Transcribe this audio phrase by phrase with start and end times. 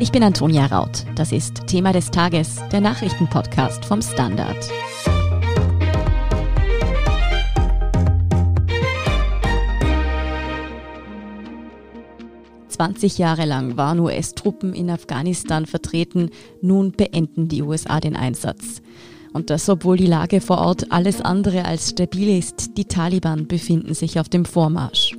[0.00, 1.04] Ich bin Antonia Raut.
[1.14, 4.56] Das ist Thema des Tages, der Nachrichtenpodcast vom Standard.
[12.66, 16.30] Zwanzig Jahre lang waren US-Truppen in Afghanistan vertreten.
[16.60, 18.82] Nun beenden die USA den Einsatz.
[19.34, 22.78] Und das, obwohl die Lage vor Ort alles andere als stabil ist.
[22.78, 25.16] Die Taliban befinden sich auf dem Vormarsch.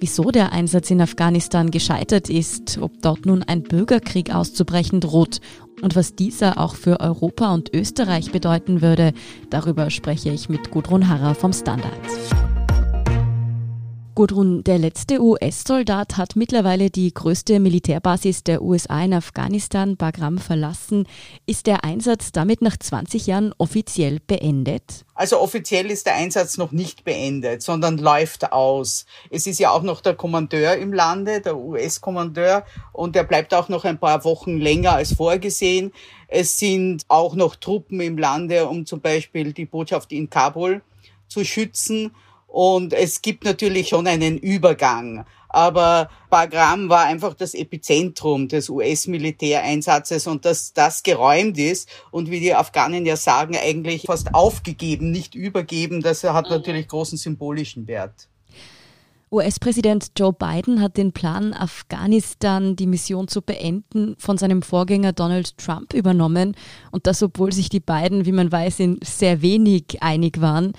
[0.00, 5.40] Wieso der Einsatz in Afghanistan gescheitert ist, ob dort nun ein Bürgerkrieg auszubrechen droht
[5.82, 9.12] und was dieser auch für Europa und Österreich bedeuten würde,
[9.50, 11.92] darüber spreche ich mit Gudrun Harrer vom Standard.
[14.18, 21.06] Gudrun, der letzte US-Soldat hat mittlerweile die größte Militärbasis der USA in Afghanistan, Bagram, verlassen.
[21.46, 25.04] Ist der Einsatz damit nach 20 Jahren offiziell beendet?
[25.14, 29.06] Also offiziell ist der Einsatz noch nicht beendet, sondern läuft aus.
[29.30, 33.68] Es ist ja auch noch der Kommandeur im Lande, der US-Kommandeur, und der bleibt auch
[33.68, 35.92] noch ein paar Wochen länger als vorgesehen.
[36.26, 40.82] Es sind auch noch Truppen im Lande, um zum Beispiel die Botschaft in Kabul
[41.28, 42.10] zu schützen.
[42.48, 45.24] Und es gibt natürlich schon einen Übergang.
[45.50, 52.40] Aber Bagram war einfach das Epizentrum des US-Militäreinsatzes und dass das geräumt ist und wie
[52.40, 56.56] die Afghanen ja sagen, eigentlich fast aufgegeben, nicht übergeben, das hat mhm.
[56.56, 58.28] natürlich großen symbolischen Wert.
[59.30, 65.58] US-Präsident Joe Biden hat den Plan, Afghanistan die Mission zu beenden, von seinem Vorgänger Donald
[65.58, 66.56] Trump übernommen.
[66.92, 70.72] Und das, obwohl sich die beiden, wie man weiß, in sehr wenig einig waren.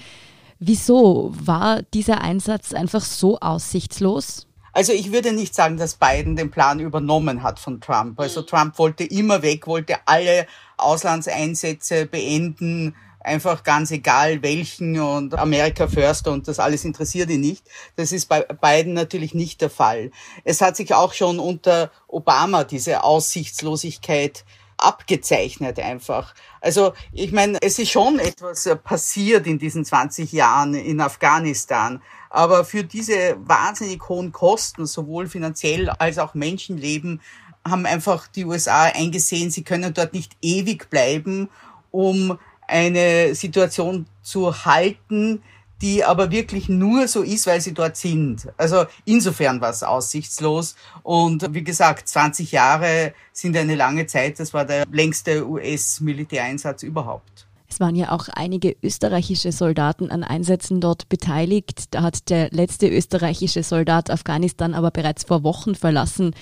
[0.60, 4.46] Wieso war dieser Einsatz einfach so aussichtslos?
[4.74, 8.20] Also ich würde nicht sagen, dass Biden den Plan übernommen hat von Trump.
[8.20, 10.46] Also Trump wollte immer weg, wollte alle
[10.78, 17.66] Auslandseinsätze beenden, einfach ganz egal welchen und America First und das alles interessiert ihn nicht.
[17.96, 20.12] Das ist bei Biden natürlich nicht der Fall.
[20.44, 24.46] Es hat sich auch schon unter Obama diese Aussichtslosigkeit
[24.84, 26.34] abgezeichnet einfach.
[26.62, 32.02] Also ich meine, es ist schon etwas äh, passiert in diesen 20 Jahren in Afghanistan.
[32.30, 37.22] Aber für diese wahnsinnig hohen Kosten, sowohl finanziell als auch Menschenleben,
[37.68, 41.50] haben einfach die USA eingesehen, sie können dort nicht ewig bleiben,
[41.92, 42.38] um
[42.68, 45.42] eine Situation zu halten,
[45.82, 48.48] die aber wirklich nur so ist, weil sie dort sind.
[48.58, 50.76] Also insofern war es aussichtslos.
[51.04, 54.39] Und wie gesagt, 20 Jahre sind eine lange Zeit.
[54.39, 57.48] Das war der längste US-Militäreinsatz überhaupt.
[57.70, 61.86] Es waren ja auch einige österreichische Soldaten an Einsätzen dort beteiligt.
[61.92, 66.34] Da hat der letzte österreichische Soldat Afghanistan aber bereits vor Wochen verlassen.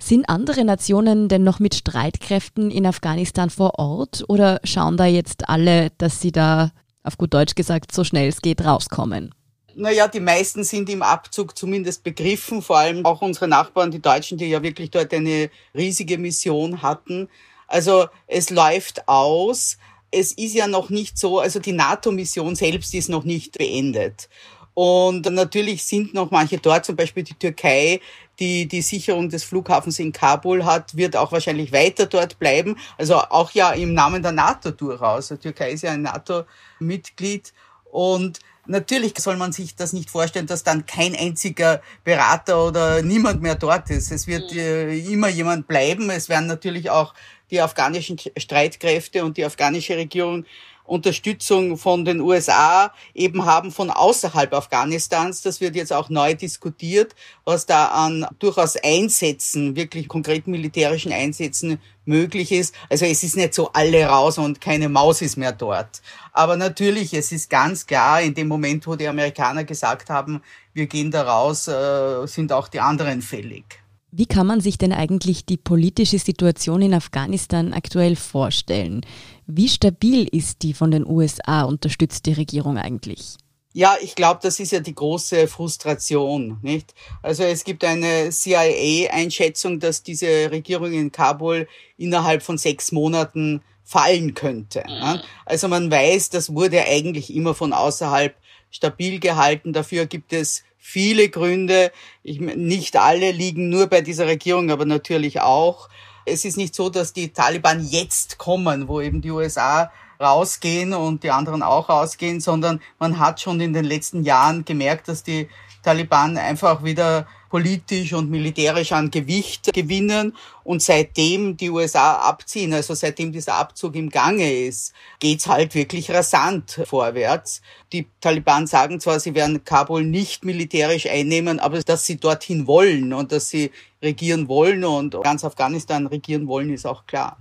[0.00, 5.48] Sind andere Nationen denn noch mit Streitkräften in Afghanistan vor Ort oder schauen da jetzt
[5.48, 6.72] alle, dass sie da
[7.04, 9.34] auf gut Deutsch gesagt, so schnell es geht, rauskommen?
[9.76, 14.38] Naja, die meisten sind im Abzug zumindest begriffen, vor allem auch unsere Nachbarn, die Deutschen,
[14.38, 17.28] die ja wirklich dort eine riesige Mission hatten.
[17.66, 19.78] Also es läuft aus.
[20.10, 24.28] Es ist ja noch nicht so, also die NATO-Mission selbst ist noch nicht beendet.
[24.74, 28.00] Und natürlich sind noch manche dort, zum Beispiel die Türkei,
[28.38, 32.76] die die Sicherung des Flughafens in Kabul hat, wird auch wahrscheinlich weiter dort bleiben.
[32.98, 35.28] Also auch ja im Namen der NATO durchaus.
[35.28, 37.52] Die Türkei ist ja ein NATO-Mitglied
[37.90, 43.42] und Natürlich soll man sich das nicht vorstellen, dass dann kein einziger Berater oder niemand
[43.42, 44.10] mehr dort ist.
[44.10, 44.58] Es wird mhm.
[44.58, 46.08] äh, immer jemand bleiben.
[46.08, 47.12] Es werden natürlich auch
[47.50, 50.46] die afghanischen Streitkräfte und die afghanische Regierung
[50.84, 55.42] Unterstützung von den USA eben haben von außerhalb Afghanistans.
[55.42, 57.14] Das wird jetzt auch neu diskutiert,
[57.44, 62.74] was da an durchaus Einsätzen, wirklich konkret militärischen Einsätzen möglich ist.
[62.90, 66.02] Also es ist nicht so alle raus und keine Maus ist mehr dort.
[66.32, 70.42] Aber natürlich, es ist ganz klar, in dem Moment, wo die Amerikaner gesagt haben,
[70.74, 73.83] wir gehen da raus, äh, sind auch die anderen fällig.
[74.16, 79.04] Wie kann man sich denn eigentlich die politische Situation in Afghanistan aktuell vorstellen?
[79.48, 83.34] Wie stabil ist die von den USA unterstützte Regierung eigentlich?
[83.72, 86.94] Ja, ich glaube, das ist ja die große Frustration, nicht?
[87.22, 94.34] Also es gibt eine CIA-Einschätzung, dass diese Regierung in Kabul innerhalb von sechs Monaten fallen
[94.34, 94.84] könnte.
[94.86, 95.22] Mhm.
[95.44, 98.36] Also man weiß, das wurde eigentlich immer von außerhalb
[98.70, 99.72] stabil gehalten.
[99.72, 101.90] Dafür gibt es viele Gründe.
[102.22, 105.88] Ich, nicht alle liegen nur bei dieser Regierung, aber natürlich auch.
[106.26, 109.90] Es ist nicht so, dass die Taliban jetzt kommen, wo eben die USA
[110.24, 115.08] rausgehen und die anderen auch rausgehen, sondern man hat schon in den letzten Jahren gemerkt,
[115.08, 115.48] dass die
[115.82, 120.34] Taliban einfach wieder politisch und militärisch an Gewicht gewinnen.
[120.64, 126.10] Und seitdem die USA abziehen, also seitdem dieser Abzug im Gange ist, geht's halt wirklich
[126.10, 127.62] rasant vorwärts.
[127.92, 133.12] Die Taliban sagen zwar, sie werden Kabul nicht militärisch einnehmen, aber dass sie dorthin wollen
[133.12, 133.70] und dass sie
[134.02, 137.38] regieren wollen und ganz Afghanistan regieren wollen, ist auch klar.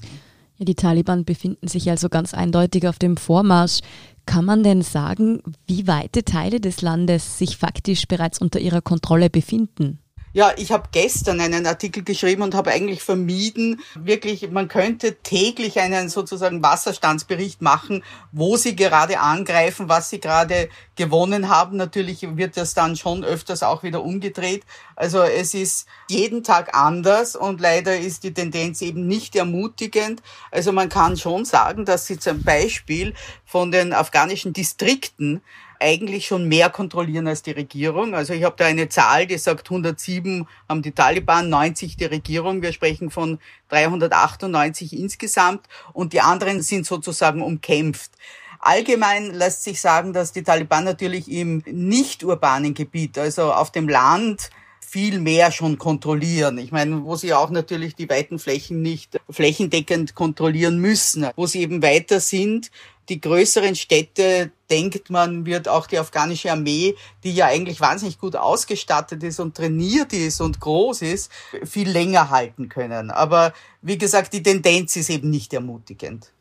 [0.65, 3.79] Die Taliban befinden sich also ganz eindeutig auf dem Vormarsch.
[4.25, 9.29] Kann man denn sagen, wie weite Teile des Landes sich faktisch bereits unter ihrer Kontrolle
[9.29, 9.99] befinden?
[10.35, 15.79] Ja, ich habe gestern einen Artikel geschrieben und habe eigentlich vermieden, wirklich, man könnte täglich
[15.79, 21.77] einen sozusagen Wasserstandsbericht machen, wo sie gerade angreifen, was sie gerade gewonnen haben.
[21.77, 24.63] Natürlich wird das dann schon öfters auch wieder umgedreht.
[24.95, 30.23] Also es ist jeden Tag anders und leider ist die Tendenz eben nicht ermutigend.
[30.49, 33.13] Also man kann schon sagen, dass sie zum Beispiel
[33.45, 35.43] von den afghanischen Distrikten
[35.83, 38.15] eigentlich schon mehr kontrollieren als die Regierung.
[38.15, 42.61] Also ich habe da eine Zahl, die sagt 107 haben die Taliban, 90 die Regierung.
[42.61, 43.39] Wir sprechen von
[43.69, 48.11] 398 insgesamt und die anderen sind sozusagen umkämpft.
[48.59, 53.89] Allgemein lässt sich sagen, dass die Taliban natürlich im nicht urbanen Gebiet, also auf dem
[53.89, 54.49] Land,
[54.93, 56.59] viel mehr schon kontrollieren.
[56.59, 61.61] Ich meine, wo sie auch natürlich die weiten Flächen nicht flächendeckend kontrollieren müssen, wo sie
[61.61, 62.69] eben weiter sind,
[63.09, 68.35] die größeren Städte, denkt man, wird auch die afghanische Armee, die ja eigentlich wahnsinnig gut
[68.35, 71.31] ausgestattet ist und trainiert ist und groß ist,
[71.63, 73.11] viel länger halten können.
[73.11, 76.31] Aber wie gesagt, die Tendenz ist eben nicht ermutigend.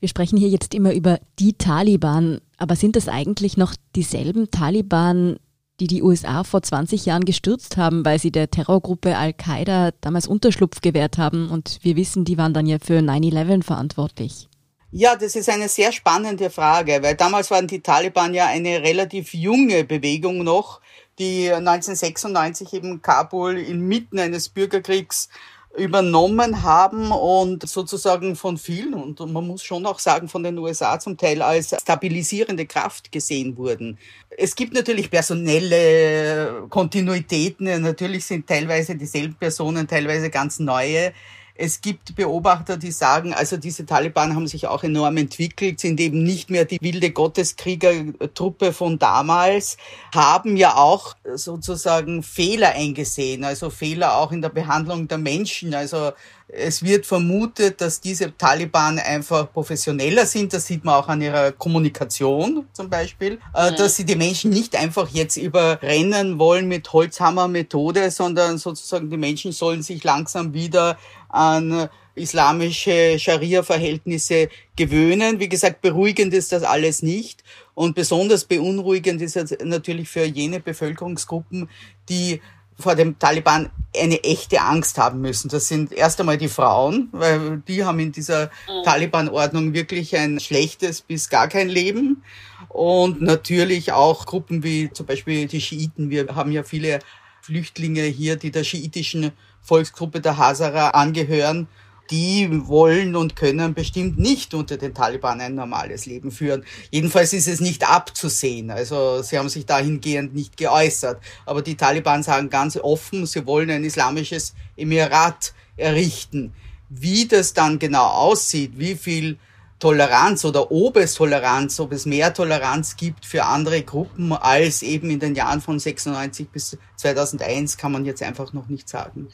[0.00, 5.36] Wir sprechen hier jetzt immer über die Taliban, aber sind das eigentlich noch dieselben Taliban,
[5.80, 10.80] die die USA vor 20 Jahren gestürzt haben, weil sie der Terrorgruppe Al-Qaida damals Unterschlupf
[10.80, 14.48] gewährt haben und wir wissen, die waren dann ja für 9-11 verantwortlich?
[14.98, 19.34] Ja, das ist eine sehr spannende Frage, weil damals waren die Taliban ja eine relativ
[19.34, 20.80] junge Bewegung noch,
[21.18, 25.28] die 1996 eben Kabul inmitten eines Bürgerkriegs
[25.76, 30.98] übernommen haben und sozusagen von vielen und man muss schon auch sagen von den USA
[30.98, 33.98] zum Teil als stabilisierende Kraft gesehen wurden.
[34.30, 41.12] Es gibt natürlich personelle Kontinuitäten, natürlich sind teilweise dieselben Personen, teilweise ganz neue.
[41.58, 46.22] Es gibt Beobachter, die sagen, also diese Taliban haben sich auch enorm entwickelt, sind eben
[46.22, 49.76] nicht mehr die wilde Gotteskriegertruppe von damals,
[50.14, 55.74] haben ja auch sozusagen Fehler eingesehen, also Fehler auch in der Behandlung der Menschen.
[55.74, 56.12] Also
[56.48, 60.52] es wird vermutet, dass diese Taliban einfach professioneller sind.
[60.52, 63.76] Das sieht man auch an ihrer Kommunikation zum Beispiel, äh, mhm.
[63.76, 69.52] dass sie die Menschen nicht einfach jetzt überrennen wollen mit Holzhammer-Methode, sondern sozusagen die Menschen
[69.52, 70.98] sollen sich langsam wieder
[71.28, 75.38] an islamische Scharia-Verhältnisse gewöhnen.
[75.38, 77.44] Wie gesagt, beruhigend ist das alles nicht.
[77.74, 81.68] Und besonders beunruhigend ist es natürlich für jene Bevölkerungsgruppen,
[82.08, 82.40] die
[82.78, 85.48] vor dem Taliban eine echte Angst haben müssen.
[85.48, 88.84] Das sind erst einmal die Frauen, weil die haben in dieser mhm.
[88.84, 92.22] Taliban-Ordnung wirklich ein schlechtes bis gar kein Leben.
[92.68, 96.10] Und natürlich auch Gruppen wie zum Beispiel die Schiiten.
[96.10, 96.98] Wir haben ja viele
[97.40, 99.32] Flüchtlinge hier, die der schiitischen
[99.62, 101.68] Volksgruppe der Hazara angehören
[102.10, 106.64] die wollen und können bestimmt nicht unter den Taliban ein normales Leben führen.
[106.90, 108.70] Jedenfalls ist es nicht abzusehen.
[108.70, 111.20] Also sie haben sich dahingehend nicht geäußert.
[111.44, 116.52] Aber die Taliban sagen ganz offen, sie wollen ein islamisches Emirat errichten.
[116.88, 119.38] Wie das dann genau aussieht, wie viel
[119.78, 125.10] Toleranz oder ob es Toleranz, ob es mehr Toleranz gibt für andere Gruppen als eben
[125.10, 129.28] in den Jahren von 96 bis 2001, kann man jetzt einfach noch nicht sagen.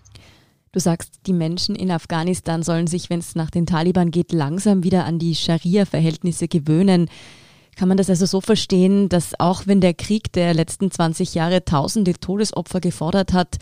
[0.75, 4.83] Du sagst, die Menschen in Afghanistan sollen sich, wenn es nach den Taliban geht, langsam
[4.83, 7.11] wieder an die Scharia-Verhältnisse gewöhnen.
[7.77, 11.67] Kann man das also so verstehen, dass auch wenn der Krieg der letzten 20 Jahre
[11.67, 13.59] tausende Todesopfer gefordert hat,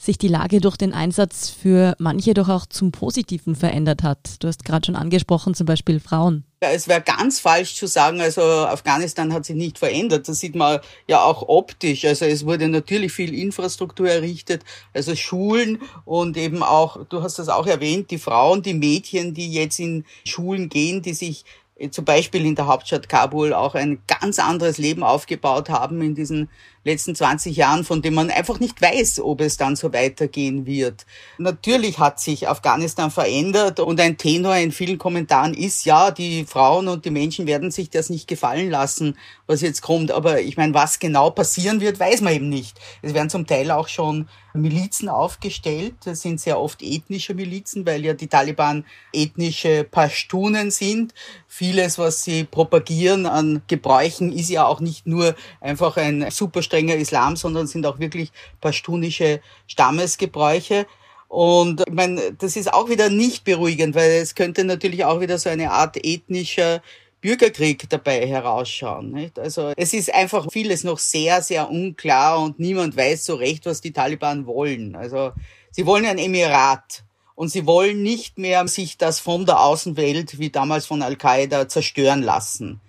[0.00, 4.42] sich die Lage durch den Einsatz für manche doch auch zum Positiven verändert hat.
[4.42, 6.44] Du hast gerade schon angesprochen, zum Beispiel Frauen.
[6.62, 10.26] Ja, es wäre ganz falsch zu sagen, also Afghanistan hat sich nicht verändert.
[10.26, 12.06] Das sieht man ja auch optisch.
[12.06, 14.64] Also es wurde natürlich viel Infrastruktur errichtet,
[14.94, 19.52] also Schulen und eben auch, du hast das auch erwähnt, die Frauen, die Mädchen, die
[19.52, 21.44] jetzt in Schulen gehen, die sich
[21.90, 26.50] zum Beispiel in der Hauptstadt Kabul auch ein ganz anderes Leben aufgebaut haben in diesen
[26.84, 31.06] letzten 20 Jahren, von dem man einfach nicht weiß, ob es dann so weitergehen wird.
[31.38, 36.88] Natürlich hat sich Afghanistan verändert und ein Tenor in vielen Kommentaren ist, ja, die Frauen
[36.88, 40.12] und die Menschen werden sich das nicht gefallen lassen, was jetzt kommt.
[40.12, 42.78] Aber ich meine, was genau passieren wird, weiß man eben nicht.
[43.02, 45.94] Es werden zum Teil auch schon Milizen aufgestellt.
[46.04, 51.14] Das sind sehr oft ethnische Milizen, weil ja die Taliban ethnische Pashtunen sind.
[51.46, 56.62] Viele vieles, was sie propagieren an Gebräuchen, ist ja auch nicht nur einfach ein super
[56.70, 60.86] strenger Islam, sondern sind auch wirklich pashtunische Stammesgebräuche.
[61.28, 65.38] Und ich meine, das ist auch wieder nicht beruhigend, weil es könnte natürlich auch wieder
[65.38, 66.80] so eine Art ethnischer
[67.20, 69.12] Bürgerkrieg dabei herausschauen.
[69.12, 69.38] Nicht?
[69.38, 73.80] Also es ist einfach vieles noch sehr, sehr unklar und niemand weiß so recht, was
[73.80, 74.94] die Taliban wollen.
[74.94, 75.32] Also
[75.70, 77.02] sie wollen ein Emirat
[77.34, 82.22] und sie wollen nicht mehr sich das von der Außenwelt, wie damals von Al-Qaida, zerstören
[82.22, 82.80] lassen.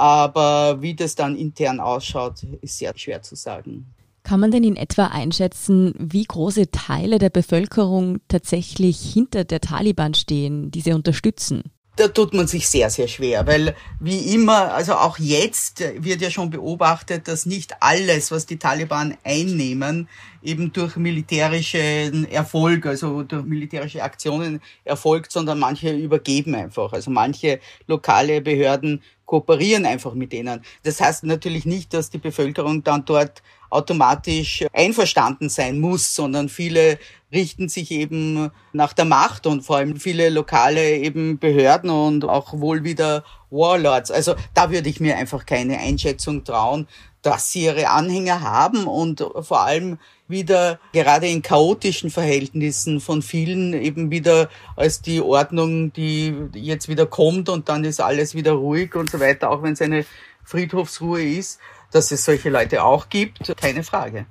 [0.00, 3.84] Aber wie das dann intern ausschaut, ist sehr schwer zu sagen.
[4.22, 10.14] Kann man denn in etwa einschätzen, wie große Teile der Bevölkerung tatsächlich hinter der Taliban
[10.14, 11.64] stehen, die sie unterstützen?
[12.00, 16.30] da tut man sich sehr, sehr schwer, weil wie immer, also auch jetzt wird ja
[16.30, 20.08] schon beobachtet, dass nicht alles, was die Taliban einnehmen,
[20.42, 26.92] eben durch militärischen Erfolg, also durch militärische Aktionen erfolgt, sondern manche übergeben einfach.
[26.92, 30.62] Also manche lokale Behörden kooperieren einfach mit denen.
[30.82, 36.98] Das heißt natürlich nicht, dass die Bevölkerung dann dort automatisch einverstanden sein muss, sondern viele
[37.32, 42.58] richten sich eben nach der Macht und vor allem viele lokale eben Behörden und auch
[42.58, 44.10] wohl wieder Warlords.
[44.10, 46.88] Also da würde ich mir einfach keine Einschätzung trauen,
[47.22, 49.98] dass sie ihre Anhänger haben und vor allem
[50.28, 57.06] wieder gerade in chaotischen Verhältnissen von vielen eben wieder als die Ordnung, die jetzt wieder
[57.06, 60.06] kommt und dann ist alles wieder ruhig und so weiter, auch wenn es eine
[60.44, 61.58] Friedhofsruhe ist,
[61.90, 64.26] dass es solche Leute auch gibt, keine Frage.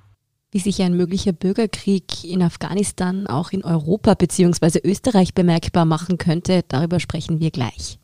[0.51, 4.79] Wie sich ein möglicher Bürgerkrieg in Afghanistan auch in Europa bzw.
[4.83, 7.99] Österreich bemerkbar machen könnte, darüber sprechen wir gleich.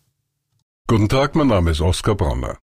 [0.87, 2.59] Guten Tag, mein Name ist Oskar Bronner.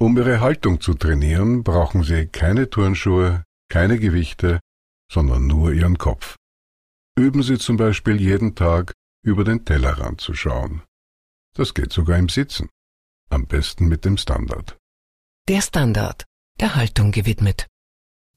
[0.00, 4.60] Um Ihre Haltung zu trainieren, brauchen Sie keine Turnschuhe, keine Gewichte,
[5.10, 6.36] sondern nur Ihren Kopf.
[7.18, 8.92] Üben Sie zum Beispiel jeden Tag
[9.24, 10.82] über den Tellerrand zu schauen.
[11.54, 12.68] Das geht sogar im Sitzen.
[13.28, 14.78] Am besten mit dem Standard.
[15.48, 16.24] Der Standard,
[16.60, 17.66] der Haltung gewidmet.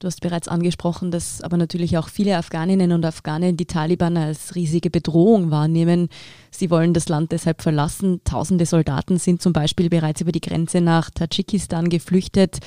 [0.01, 4.55] Du hast bereits angesprochen, dass aber natürlich auch viele Afghaninnen und Afghanen die Taliban als
[4.55, 6.09] riesige Bedrohung wahrnehmen.
[6.49, 8.19] Sie wollen das Land deshalb verlassen.
[8.23, 12.57] Tausende Soldaten sind zum Beispiel bereits über die Grenze nach Tadschikistan geflüchtet.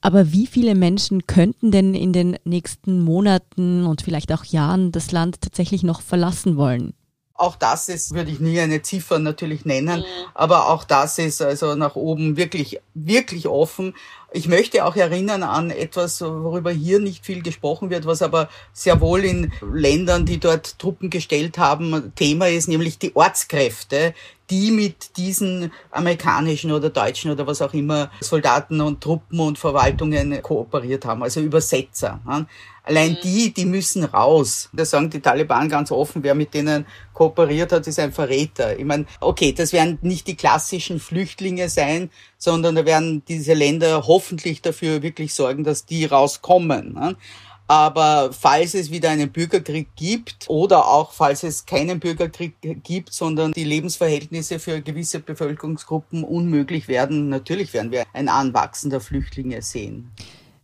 [0.00, 5.10] Aber wie viele Menschen könnten denn in den nächsten Monaten und vielleicht auch Jahren das
[5.10, 6.94] Land tatsächlich noch verlassen wollen?
[7.40, 10.04] Auch das ist, würde ich nie eine Ziffer natürlich nennen, mhm.
[10.34, 13.94] aber auch das ist also nach oben wirklich, wirklich offen.
[14.30, 19.00] Ich möchte auch erinnern an etwas, worüber hier nicht viel gesprochen wird, was aber sehr
[19.00, 24.12] wohl in Ländern, die dort Truppen gestellt haben, Thema ist, nämlich die Ortskräfte,
[24.50, 30.42] die mit diesen amerikanischen oder deutschen oder was auch immer Soldaten und Truppen und Verwaltungen
[30.42, 32.20] kooperiert haben, also Übersetzer.
[32.90, 34.68] Allein die, die müssen raus.
[34.72, 38.76] Da sagen die Taliban ganz offen, wer mit denen kooperiert hat, ist ein Verräter.
[38.76, 44.08] Ich meine, okay, das werden nicht die klassischen Flüchtlinge sein, sondern da werden diese Länder
[44.08, 47.16] hoffentlich dafür wirklich sorgen, dass die rauskommen.
[47.68, 53.52] Aber falls es wieder einen Bürgerkrieg gibt oder auch falls es keinen Bürgerkrieg gibt, sondern
[53.52, 60.10] die Lebensverhältnisse für gewisse Bevölkerungsgruppen unmöglich werden, natürlich werden wir ein Anwachsen der Flüchtlinge sehen.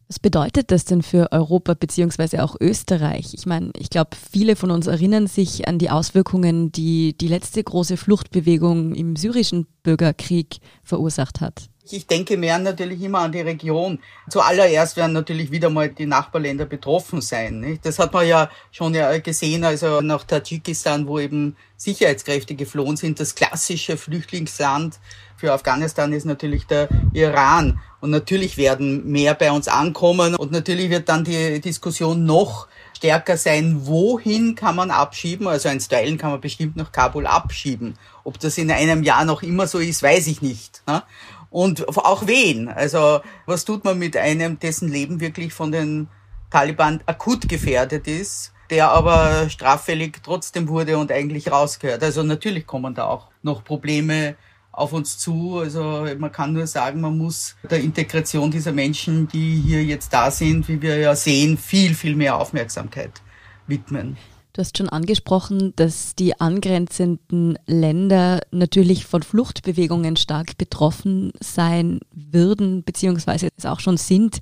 [0.08, 3.34] Was bedeutet das denn für Europa beziehungsweise auch Österreich?
[3.34, 7.62] Ich meine, ich glaube, viele von uns erinnern sich an die Auswirkungen, die die letzte
[7.64, 11.68] große Fluchtbewegung im syrischen Bürgerkrieg verursacht hat.
[11.92, 14.00] Ich denke mehr natürlich immer an die Region.
[14.28, 17.60] Zuallererst werden natürlich wieder mal die Nachbarländer betroffen sein.
[17.60, 17.86] Nicht?
[17.86, 23.20] Das hat man ja schon ja gesehen, also nach Tadschikistan, wo eben Sicherheitskräfte geflohen sind.
[23.20, 24.98] Das klassische Flüchtlingsland
[25.36, 27.78] für Afghanistan ist natürlich der Iran.
[28.00, 30.34] Und natürlich werden mehr bei uns ankommen.
[30.34, 35.46] Und natürlich wird dann die Diskussion noch stärker sein, wohin kann man abschieben.
[35.46, 37.94] Also ein Stylen kann man bestimmt nach Kabul abschieben.
[38.24, 40.82] Ob das in einem Jahr noch immer so ist, weiß ich nicht.
[40.86, 41.02] Ne?
[41.50, 42.68] Und auch wen.
[42.68, 46.08] Also was tut man mit einem, dessen Leben wirklich von den
[46.50, 52.02] Taliban akut gefährdet ist, der aber straffällig trotzdem wurde und eigentlich rausgehört.
[52.02, 54.36] Also natürlich kommen da auch noch Probleme
[54.72, 55.58] auf uns zu.
[55.58, 60.30] Also man kann nur sagen, man muss der Integration dieser Menschen, die hier jetzt da
[60.30, 63.22] sind, wie wir ja sehen, viel, viel mehr Aufmerksamkeit
[63.66, 64.16] widmen.
[64.56, 72.82] Du hast schon angesprochen, dass die angrenzenden Länder natürlich von Fluchtbewegungen stark betroffen sein würden,
[72.82, 74.38] beziehungsweise es auch schon sind.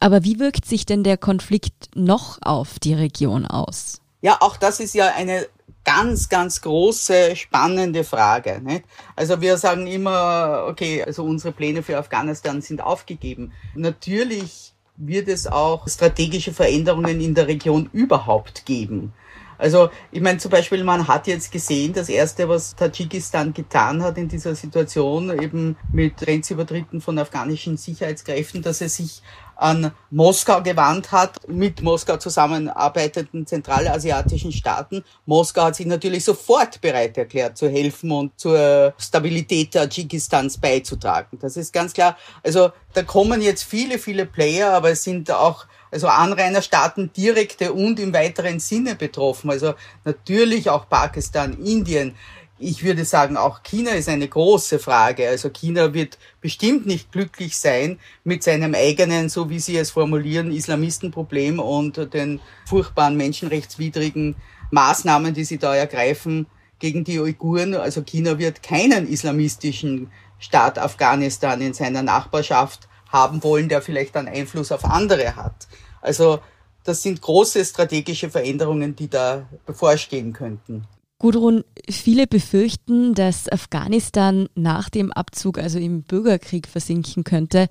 [0.00, 4.02] Aber wie wirkt sich denn der Konflikt noch auf die Region aus?
[4.20, 5.46] Ja, auch das ist ja eine
[5.82, 8.60] ganz, ganz große, spannende Frage.
[8.62, 8.84] Nicht?
[9.16, 13.52] Also wir sagen immer, okay, also unsere Pläne für Afghanistan sind aufgegeben.
[13.74, 19.14] Natürlich wird es auch strategische Veränderungen in der Region überhaupt geben.
[19.58, 24.16] Also ich meine zum Beispiel, man hat jetzt gesehen, das Erste, was Tadschikistan getan hat
[24.16, 29.22] in dieser Situation, eben mit Grenzübertritten von afghanischen Sicherheitskräften, dass es sich
[29.58, 35.02] an Moskau gewandt hat, mit Moskau zusammenarbeitenden zentralasiatischen Staaten.
[35.26, 41.38] Moskau hat sich natürlich sofort bereit erklärt, zu helfen und zur Stabilität Tadschikistans beizutragen.
[41.40, 42.16] Das ist ganz klar.
[42.44, 47.98] Also da kommen jetzt viele, viele Player, aber es sind auch also Anrainerstaaten direkte und
[48.00, 49.50] im weiteren Sinne betroffen.
[49.50, 52.14] Also natürlich auch Pakistan, Indien,
[52.58, 55.28] ich würde sagen, auch China ist eine große Frage.
[55.28, 60.50] Also China wird bestimmt nicht glücklich sein mit seinem eigenen, so wie Sie es formulieren,
[60.50, 64.34] Islamistenproblem und den furchtbaren menschenrechtswidrigen
[64.70, 66.46] Maßnahmen, die sie da ergreifen
[66.78, 67.74] gegen die Uiguren.
[67.74, 74.28] Also China wird keinen islamistischen Staat Afghanistan in seiner Nachbarschaft haben wollen, der vielleicht dann
[74.28, 75.66] Einfluss auf andere hat.
[76.00, 76.40] Also
[76.84, 80.86] das sind große strategische Veränderungen, die da bevorstehen könnten.
[81.18, 87.66] Gudrun, viele befürchten, dass Afghanistan nach dem Abzug, also im Bürgerkrieg, versinken könnte.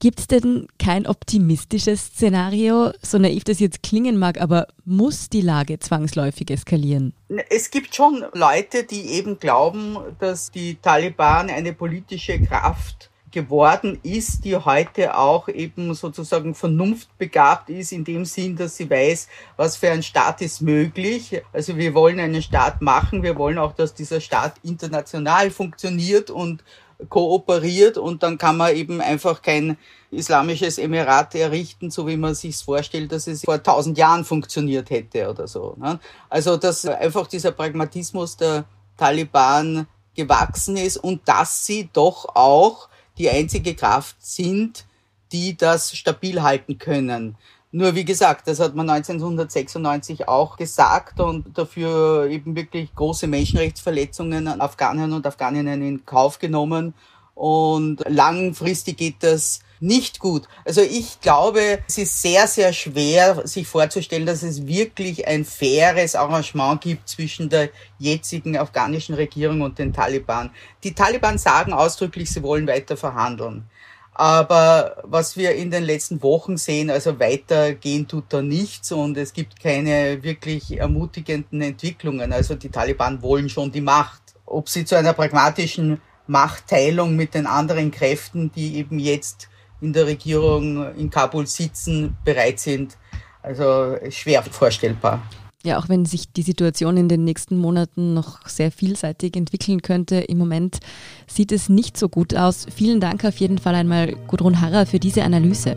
[0.00, 5.40] Gibt es denn kein optimistisches Szenario, so naiv das jetzt klingen mag, aber muss die
[5.40, 7.14] Lage zwangsläufig eskalieren?
[7.50, 14.44] Es gibt schon Leute, die eben glauben, dass die Taliban eine politische Kraft geworden ist,
[14.44, 19.90] die heute auch eben sozusagen vernunftbegabt ist, in dem Sinn, dass sie weiß, was für
[19.90, 21.42] ein Staat ist möglich.
[21.52, 26.64] Also wir wollen einen Staat machen, wir wollen auch, dass dieser Staat international funktioniert und
[27.08, 29.78] kooperiert und dann kann man eben einfach kein
[30.10, 35.30] islamisches Emirat errichten, so wie man sich vorstellt, dass es vor tausend Jahren funktioniert hätte
[35.30, 35.76] oder so.
[35.78, 36.00] Ne?
[36.28, 38.64] Also dass einfach dieser Pragmatismus der
[38.96, 44.84] Taliban gewachsen ist und dass sie doch auch die einzige Kraft sind,
[45.32, 47.36] die das stabil halten können.
[47.70, 54.48] Nur wie gesagt, das hat man 1996 auch gesagt und dafür eben wirklich große Menschenrechtsverletzungen
[54.48, 56.94] an Afghanen und Afghaninnen in Kauf genommen.
[57.38, 60.48] Und langfristig geht das nicht gut.
[60.64, 66.16] Also ich glaube, es ist sehr, sehr schwer, sich vorzustellen, dass es wirklich ein faires
[66.16, 70.50] Arrangement gibt zwischen der jetzigen afghanischen Regierung und den Taliban.
[70.82, 73.70] Die Taliban sagen ausdrücklich, sie wollen weiter verhandeln.
[74.14, 79.32] Aber was wir in den letzten Wochen sehen, also weitergehen tut da nichts und es
[79.32, 82.32] gibt keine wirklich ermutigenden Entwicklungen.
[82.32, 84.22] Also die Taliban wollen schon die Macht.
[84.44, 89.48] Ob sie zu einer pragmatischen Machtteilung mit den anderen Kräften, die eben jetzt
[89.80, 92.96] in der Regierung in Kabul sitzen, bereit sind.
[93.42, 95.22] Also schwer vorstellbar.
[95.64, 100.16] Ja, auch wenn sich die Situation in den nächsten Monaten noch sehr vielseitig entwickeln könnte,
[100.16, 100.78] im Moment
[101.26, 102.66] sieht es nicht so gut aus.
[102.72, 105.76] Vielen Dank auf jeden Fall einmal Gudrun Harrer für diese Analyse.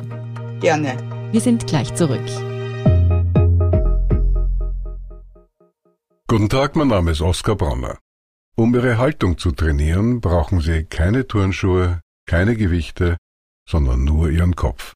[0.60, 0.98] Gerne.
[1.32, 2.22] Wir sind gleich zurück.
[6.28, 7.98] Guten Tag, mein Name ist Oskar Bronner.
[8.62, 13.18] Um Ihre Haltung zu trainieren, brauchen Sie keine Turnschuhe, keine Gewichte,
[13.68, 14.94] sondern nur Ihren Kopf.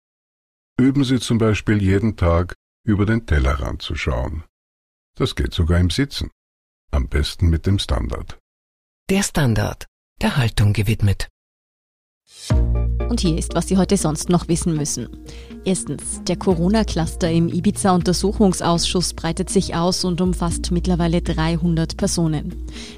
[0.80, 2.54] Üben Sie zum Beispiel jeden Tag
[2.86, 4.44] über den Tellerrand zu schauen.
[5.18, 6.30] Das geht sogar im Sitzen.
[6.92, 8.38] Am besten mit dem Standard.
[9.10, 9.88] Der Standard,
[10.22, 11.28] der Haltung gewidmet.
[13.10, 15.08] Und hier ist, was Sie heute sonst noch wissen müssen.
[15.64, 22.54] Erstens, der Corona-Cluster im Ibiza-Untersuchungsausschuss breitet sich aus und umfasst mittlerweile 300 Personen.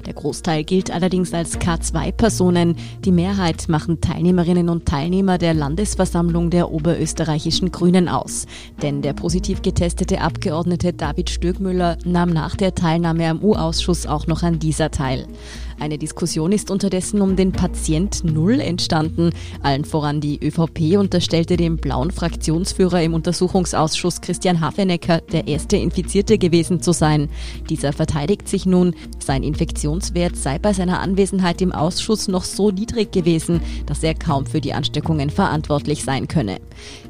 [0.06, 2.76] Der Großteil gilt allerdings als K2-Personen.
[3.04, 8.46] Die Mehrheit machen Teilnehmerinnen und Teilnehmer der Landesversammlung der oberösterreichischen Grünen aus.
[8.82, 14.42] Denn der positiv getestete Abgeordnete David Stögmüller nahm nach der Teilnahme am U-Ausschuss auch noch
[14.42, 15.26] an dieser teil.
[15.80, 19.30] Eine Diskussion ist unterdessen um den Patient Null entstanden.
[19.62, 26.36] Allen voran die ÖVP unterstellte dem blauen Fraktionsführer im Untersuchungsausschuss Christian Hafenecker, der erste Infizierte
[26.36, 27.28] gewesen zu sein.
[27.70, 33.12] Dieser verteidigt sich nun, sein Infektionswert sei bei seiner Anwesenheit im Ausschuss noch so niedrig
[33.12, 36.58] gewesen, dass er kaum für die Ansteckungen verantwortlich sein könne.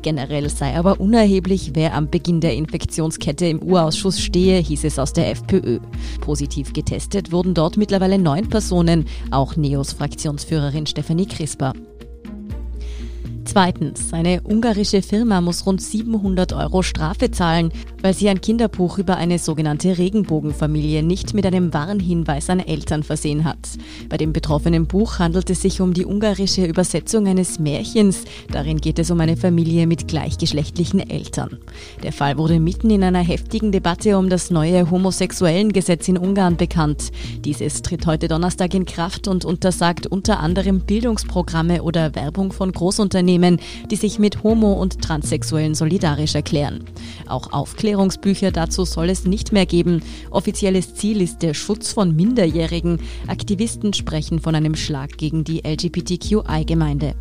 [0.02, 5.14] Generell sei aber unerheblich, wer am Beginn der Infektionskette im Urausschuss stehe, hieß es aus
[5.14, 5.78] der FPÖ.
[6.20, 11.74] Positiv getestet wurden dort mittlerweile neun Personen Personen, auch Neos Fraktionsführerin Stefanie Crisper.
[13.50, 19.16] Zweitens, eine ungarische Firma muss rund 700 Euro Strafe zahlen, weil sie ein Kinderbuch über
[19.16, 23.56] eine sogenannte Regenbogenfamilie nicht mit einem Warnhinweis an Eltern versehen hat.
[24.10, 28.24] Bei dem betroffenen Buch handelt es sich um die ungarische Übersetzung eines Märchens.
[28.52, 31.56] Darin geht es um eine Familie mit gleichgeschlechtlichen Eltern.
[32.02, 36.58] Der Fall wurde mitten in einer heftigen Debatte um das neue homosexuellen Gesetz in Ungarn
[36.58, 37.12] bekannt.
[37.46, 43.37] Dieses tritt heute Donnerstag in Kraft und untersagt unter anderem Bildungsprogramme oder Werbung von Großunternehmen
[43.38, 43.58] Unternehmen,
[43.90, 46.84] die sich mit Homo- und Transsexuellen solidarisch erklären.
[47.26, 50.02] Auch Aufklärungsbücher dazu soll es nicht mehr geben.
[50.30, 53.00] Offizielles Ziel ist der Schutz von Minderjährigen.
[53.26, 57.14] Aktivisten sprechen von einem Schlag gegen die LGBTQI-Gemeinde.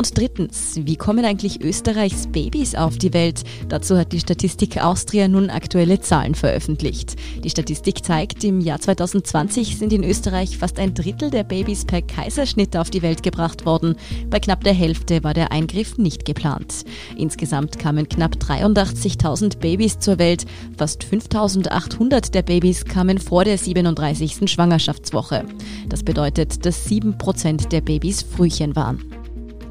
[0.00, 3.42] Und drittens, wie kommen eigentlich Österreichs Babys auf die Welt?
[3.68, 7.16] Dazu hat die Statistik Austria nun aktuelle Zahlen veröffentlicht.
[7.44, 12.00] Die Statistik zeigt, im Jahr 2020 sind in Österreich fast ein Drittel der Babys per
[12.00, 13.94] Kaiserschnitt auf die Welt gebracht worden.
[14.30, 16.86] Bei knapp der Hälfte war der Eingriff nicht geplant.
[17.18, 20.46] Insgesamt kamen knapp 83.000 Babys zur Welt.
[20.78, 24.50] Fast 5.800 der Babys kamen vor der 37.
[24.50, 25.44] Schwangerschaftswoche.
[25.90, 29.19] Das bedeutet, dass 7% der Babys Frühchen waren.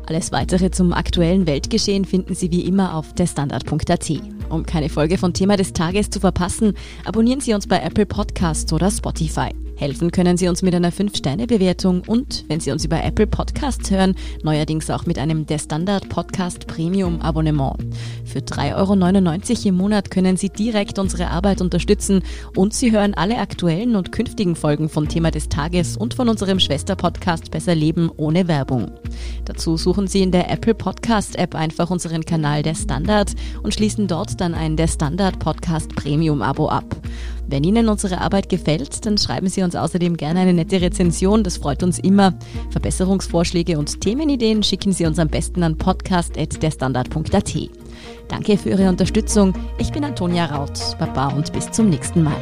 [0.09, 4.11] Alles weitere zum aktuellen Weltgeschehen finden Sie wie immer auf derstandard.at.
[4.49, 6.73] Um keine Folge von Thema des Tages zu verpassen,
[7.05, 9.51] abonnieren Sie uns bei Apple Podcasts oder Spotify.
[9.79, 14.13] Helfen können Sie uns mit einer 5-Sterne-Bewertung und, wenn Sie uns über Apple Podcasts hören,
[14.43, 17.77] neuerdings auch mit einem Der Standard Podcast Premium Abonnement.
[18.25, 22.23] Für 3,99 Euro im Monat können Sie direkt unsere Arbeit unterstützen
[22.57, 26.59] und Sie hören alle aktuellen und künftigen Folgen von Thema des Tages und von unserem
[26.59, 28.91] Schwesterpodcast Besser Leben ohne Werbung.
[29.45, 34.09] Dazu suchen Sie in der Apple Podcast App einfach unseren Kanal Der Standard und schließen
[34.09, 36.97] dort dann ein Der Standard Podcast Premium Abo ab.
[37.51, 41.57] Wenn Ihnen unsere Arbeit gefällt, dann schreiben Sie uns außerdem gerne eine nette Rezension, das
[41.57, 42.33] freut uns immer.
[42.69, 47.53] Verbesserungsvorschläge und Themenideen schicken Sie uns am besten an podcast.derstandard.at.
[48.27, 49.55] Danke für Ihre Unterstützung.
[49.79, 50.95] Ich bin Antonia Raut.
[50.99, 52.37] Baba und bis zum nächsten Mal.